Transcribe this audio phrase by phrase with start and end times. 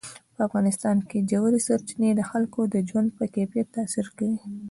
[0.35, 4.37] په افغانستان کې ژورې سرچینې د خلکو د ژوند په کیفیت تاثیر کوي.